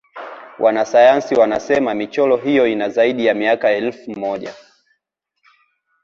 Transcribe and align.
wanasayansi 0.59 1.35
wanasena 1.35 1.93
michoro 1.93 2.37
hiyo 2.37 2.67
ina 2.67 2.89
zaidi 2.89 3.25
ya 3.25 3.33
miaka 3.33 3.71
elfu 3.71 4.19
moja 4.19 4.55